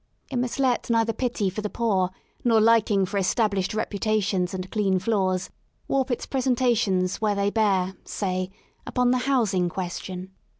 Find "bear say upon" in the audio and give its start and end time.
7.51-9.11